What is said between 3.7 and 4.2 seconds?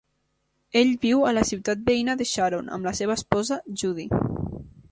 Judy.